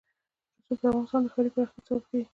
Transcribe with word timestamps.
رسوب 0.67 0.79
د 0.81 0.85
افغانستان 0.89 1.21
د 1.23 1.27
ښاري 1.33 1.49
پراختیا 1.55 1.81
سبب 1.87 2.03
کېږي. 2.09 2.25